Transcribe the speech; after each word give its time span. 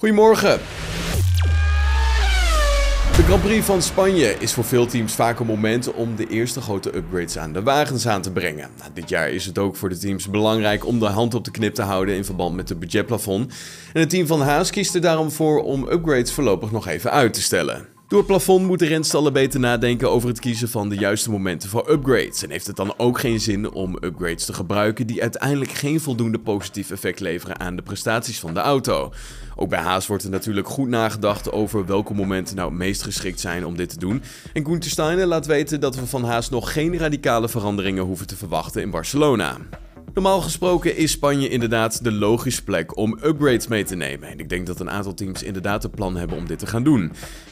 Goedemorgen. 0.00 0.58
De 3.16 3.22
Grand 3.22 3.42
Prix 3.42 3.64
van 3.64 3.82
Spanje 3.82 4.34
is 4.38 4.52
voor 4.52 4.64
veel 4.64 4.86
teams 4.86 5.14
vaak 5.14 5.38
een 5.38 5.46
moment 5.46 5.92
om 5.92 6.16
de 6.16 6.26
eerste 6.26 6.60
grote 6.60 6.96
upgrades 6.96 7.38
aan 7.38 7.52
de 7.52 7.62
wagens 7.62 8.08
aan 8.08 8.22
te 8.22 8.32
brengen. 8.32 8.70
Nou, 8.78 8.90
dit 8.94 9.08
jaar 9.08 9.30
is 9.30 9.46
het 9.46 9.58
ook 9.58 9.76
voor 9.76 9.88
de 9.88 9.98
teams 9.98 10.28
belangrijk 10.28 10.86
om 10.86 10.98
de 10.98 11.06
hand 11.06 11.34
op 11.34 11.44
de 11.44 11.50
knip 11.50 11.74
te 11.74 11.82
houden 11.82 12.14
in 12.14 12.24
verband 12.24 12.56
met 12.56 12.68
het 12.68 12.78
budgetplafond. 12.78 13.52
En 13.92 14.00
het 14.00 14.10
team 14.10 14.26
van 14.26 14.42
Haas 14.42 14.70
kiest 14.70 14.94
er 14.94 15.00
daarom 15.00 15.30
voor 15.30 15.62
om 15.62 15.88
upgrades 15.88 16.32
voorlopig 16.32 16.70
nog 16.70 16.86
even 16.86 17.10
uit 17.10 17.34
te 17.34 17.42
stellen. 17.42 17.89
Door 18.10 18.24
plafond 18.24 18.66
moeten 18.66 18.86
renstallen 18.86 19.32
beter 19.32 19.60
nadenken 19.60 20.10
over 20.10 20.28
het 20.28 20.40
kiezen 20.40 20.68
van 20.68 20.88
de 20.88 20.94
juiste 20.94 21.30
momenten 21.30 21.68
voor 21.68 21.90
upgrades. 21.90 22.42
En 22.42 22.50
heeft 22.50 22.66
het 22.66 22.76
dan 22.76 22.94
ook 22.96 23.20
geen 23.20 23.40
zin 23.40 23.70
om 23.72 23.96
upgrades 24.00 24.44
te 24.44 24.52
gebruiken 24.52 25.06
die 25.06 25.22
uiteindelijk 25.22 25.70
geen 25.70 26.00
voldoende 26.00 26.38
positief 26.38 26.90
effect 26.90 27.20
leveren 27.20 27.60
aan 27.60 27.76
de 27.76 27.82
prestaties 27.82 28.40
van 28.40 28.54
de 28.54 28.60
auto. 28.60 29.12
Ook 29.56 29.68
bij 29.68 29.78
Haas 29.78 30.06
wordt 30.06 30.24
er 30.24 30.30
natuurlijk 30.30 30.68
goed 30.68 30.88
nagedacht 30.88 31.52
over 31.52 31.86
welke 31.86 32.14
momenten 32.14 32.56
nou 32.56 32.68
het 32.68 32.78
meest 32.78 33.02
geschikt 33.02 33.40
zijn 33.40 33.66
om 33.66 33.76
dit 33.76 33.88
te 33.88 33.98
doen. 33.98 34.22
En 34.52 34.66
Gunther 34.66 34.90
Steiner 34.90 35.26
laat 35.26 35.46
weten 35.46 35.80
dat 35.80 35.96
we 35.96 36.06
van 36.06 36.24
Haas 36.24 36.50
nog 36.50 36.72
geen 36.72 36.98
radicale 36.98 37.48
veranderingen 37.48 38.04
hoeven 38.04 38.26
te 38.26 38.36
verwachten 38.36 38.82
in 38.82 38.90
Barcelona. 38.90 39.56
Normaal 40.14 40.40
gesproken 40.40 40.96
is 40.96 41.10
Spanje 41.10 41.48
inderdaad 41.48 42.04
de 42.04 42.12
logische 42.12 42.64
plek 42.64 42.96
om 42.96 43.18
upgrades 43.24 43.66
mee 43.66 43.84
te 43.84 43.94
nemen. 43.94 44.28
En 44.28 44.38
ik 44.38 44.48
denk 44.48 44.66
dat 44.66 44.80
een 44.80 44.90
aantal 44.90 45.14
teams 45.14 45.42
inderdaad 45.42 45.82
het 45.82 45.94
plan 45.94 46.16
hebben 46.16 46.36
om 46.36 46.46
dit 46.46 46.58
te 46.58 46.66
gaan 46.66 46.82
doen. 46.82 47.04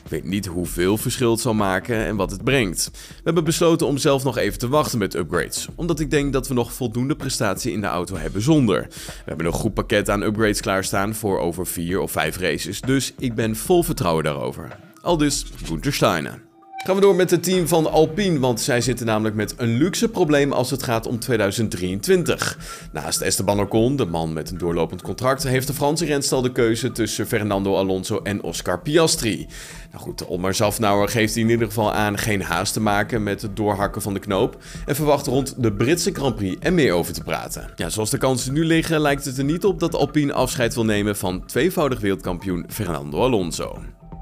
Ik 0.04 0.10
weet 0.10 0.24
niet 0.24 0.46
hoeveel 0.46 0.96
verschil 0.96 1.30
het 1.30 1.40
zal 1.40 1.54
maken 1.54 1.96
en 1.96 2.16
wat 2.16 2.30
het 2.30 2.44
brengt. 2.44 2.90
We 2.92 3.20
hebben 3.24 3.44
besloten 3.44 3.86
om 3.86 3.98
zelf 3.98 4.24
nog 4.24 4.36
even 4.36 4.58
te 4.58 4.68
wachten 4.68 4.98
met 4.98 5.14
upgrades. 5.14 5.68
Omdat 5.74 6.00
ik 6.00 6.10
denk 6.10 6.32
dat 6.32 6.48
we 6.48 6.54
nog 6.54 6.72
voldoende 6.72 7.16
prestatie 7.16 7.72
in 7.72 7.80
de 7.80 7.86
auto 7.86 8.16
hebben 8.16 8.42
zonder. 8.42 8.86
We 8.88 9.22
hebben 9.24 9.46
een 9.46 9.52
goed 9.52 9.74
pakket 9.74 10.10
aan 10.10 10.22
upgrades 10.22 10.60
klaarstaan 10.60 11.14
voor 11.14 11.38
over 11.38 11.66
4 11.66 12.00
of 12.00 12.10
5 12.10 12.36
races. 12.38 12.80
Dus 12.80 13.12
ik 13.18 13.34
ben 13.34 13.56
vol 13.56 13.82
vertrouwen 13.82 14.24
daarover. 14.24 14.76
Al 15.02 15.16
dus 15.16 15.46
Gunther 15.64 15.92
Steiner. 15.92 16.47
Gaan 16.88 16.96
we 16.96 17.02
door 17.02 17.16
met 17.16 17.30
het 17.30 17.42
team 17.42 17.68
van 17.68 17.90
Alpine, 17.90 18.38
want 18.38 18.60
zij 18.60 18.80
zitten 18.80 19.06
namelijk 19.06 19.36
met 19.36 19.54
een 19.56 19.76
luxe 19.76 20.08
probleem 20.08 20.52
als 20.52 20.70
het 20.70 20.82
gaat 20.82 21.06
om 21.06 21.18
2023. 21.18 22.58
Naast 22.92 23.20
Esteban 23.20 23.60
Ocon, 23.60 23.96
de 23.96 24.06
man 24.06 24.32
met 24.32 24.50
een 24.50 24.58
doorlopend 24.58 25.02
contract, 25.02 25.42
heeft 25.42 25.66
de 25.66 25.72
Franse 25.72 26.04
renstal 26.04 26.42
de 26.42 26.52
keuze 26.52 26.92
tussen 26.92 27.26
Fernando 27.26 27.76
Alonso 27.76 28.20
en 28.22 28.42
Oscar 28.42 28.80
Piastri. 28.80 29.46
Nou 29.90 30.02
goed, 30.02 30.26
Omar 30.28 30.54
Zafnauer 30.54 31.08
geeft 31.08 31.36
in 31.36 31.50
ieder 31.50 31.66
geval 31.66 31.92
aan 31.92 32.18
geen 32.18 32.42
haast 32.42 32.72
te 32.72 32.80
maken 32.80 33.22
met 33.22 33.42
het 33.42 33.56
doorhakken 33.56 34.02
van 34.02 34.14
de 34.14 34.20
knoop 34.20 34.56
en 34.86 34.94
verwacht 34.94 35.26
rond 35.26 35.54
de 35.62 35.72
Britse 35.72 36.12
Grand 36.12 36.34
Prix 36.34 36.56
er 36.60 36.72
meer 36.72 36.92
over 36.92 37.12
te 37.12 37.22
praten. 37.22 37.70
Ja, 37.76 37.88
zoals 37.88 38.10
de 38.10 38.18
kansen 38.18 38.52
nu 38.52 38.64
liggen 38.64 39.00
lijkt 39.00 39.24
het 39.24 39.38
er 39.38 39.44
niet 39.44 39.64
op 39.64 39.80
dat 39.80 39.94
Alpine 39.94 40.32
afscheid 40.32 40.74
wil 40.74 40.84
nemen 40.84 41.16
van 41.16 41.46
tweevoudig 41.46 42.00
wereldkampioen 42.00 42.64
Fernando 42.68 43.22
Alonso. 43.22 43.78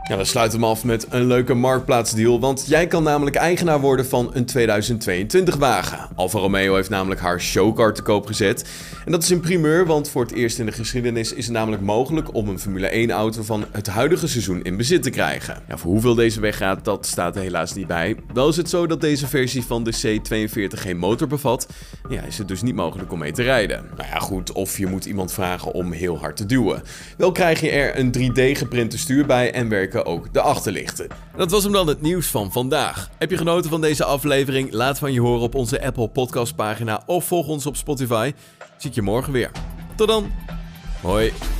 Ja, 0.09 0.17
we 0.17 0.25
sluiten 0.25 0.61
hem 0.61 0.69
af 0.69 0.85
met 0.85 1.07
een 1.11 1.27
leuke 1.27 1.55
marktplaatsdeal, 1.55 2.41
want 2.41 2.65
jij 2.69 2.87
kan 2.87 3.03
namelijk 3.03 3.37
eigenaar 3.37 3.81
worden 3.81 4.07
van 4.07 4.31
een 4.33 4.45
2022 4.45 5.57
wagen. 5.57 6.09
Alfa 6.15 6.39
Romeo 6.39 6.75
heeft 6.75 6.91
namelijk 6.91 7.21
haar 7.21 7.41
showcar 7.41 7.95
te 7.95 8.03
koop 8.03 8.27
gezet. 8.27 8.69
En 9.05 9.13
dat 9.13 9.23
is 9.23 9.31
een 9.31 9.41
primeur, 9.41 9.87
want 9.87 10.09
voor 10.09 10.23
het 10.23 10.33
eerst 10.33 10.59
in 10.59 10.67
de 10.67 10.73
geschiedenis 10.73 11.33
is 11.33 11.45
het 11.45 11.55
namelijk 11.55 11.83
mogelijk 11.83 12.35
om 12.35 12.49
een 12.49 12.59
Formule 12.59 12.87
1 12.87 13.11
auto 13.11 13.43
van 13.43 13.65
het 13.73 13.87
huidige 13.87 14.29
seizoen 14.29 14.63
in 14.63 14.77
bezit 14.77 15.03
te 15.03 15.11
krijgen. 15.11 15.63
Ja, 15.69 15.77
voor 15.77 15.91
hoeveel 15.91 16.15
deze 16.15 16.41
weggaat, 16.41 16.85
dat 16.85 17.07
staat 17.07 17.37
er 17.37 17.43
helaas 17.43 17.75
niet 17.75 17.87
bij. 17.87 18.17
Wel 18.35 18.49
is 18.49 18.57
het 18.57 18.71
zo 18.71 18.87
dat 18.87 19.01
deze 19.01 19.27
versie 19.27 19.65
van 19.65 19.85
de 19.85 19.95
C42 19.95 20.81
geen 20.81 20.99
motor 20.99 21.29
bevat. 21.29 21.69
Ja, 22.09 22.23
is 22.23 22.39
het 22.39 22.49
dus 22.49 22.63
niet 22.63 22.75
mogelijk 22.75 23.13
om 23.13 23.19
mee 23.19 23.33
te 23.33 23.43
rijden. 23.43 23.85
Nou 23.97 24.09
ja, 24.09 24.19
goed, 24.19 24.53
of 24.53 24.79
je 24.79 24.87
moet 24.87 25.05
iemand 25.05 25.33
vragen 25.33 25.73
om 25.73 25.93
heel 25.93 26.19
hard 26.19 26.37
te 26.37 26.47
duwen. 26.47 26.83
Wel 27.17 27.33
krijg 27.33 27.61
je 27.61 27.71
er 27.71 27.99
een 27.99 28.15
3D 28.19 28.59
geprinte 28.59 28.99
stuur 28.99 29.27
bij 29.27 29.53
en 29.53 29.69
ook 30.05 30.33
de 30.33 30.41
achterlichten. 30.41 31.09
Dat 31.37 31.51
was 31.51 31.63
hem 31.63 31.73
dan 31.73 31.87
het 31.87 32.01
nieuws 32.01 32.27
van 32.27 32.53
vandaag. 32.53 33.11
Heb 33.19 33.31
je 33.31 33.37
genoten 33.37 33.71
van 33.71 33.81
deze 33.81 34.05
aflevering? 34.05 34.73
Laat 34.73 34.99
van 34.99 35.13
je 35.13 35.21
horen 35.21 35.43
op 35.43 35.55
onze 35.55 35.83
Apple 35.83 36.09
Podcast 36.09 36.55
pagina 36.57 37.03
of 37.07 37.25
volg 37.25 37.49
ons 37.49 37.67
op 37.67 37.77
Spotify. 37.77 38.33
Zie 38.77 38.91
ik 38.91 38.97
je 38.97 39.03
morgen 39.03 39.33
weer. 39.33 39.51
Tot 39.97 40.09
dan. 40.09 40.33
Hoi. 41.03 41.56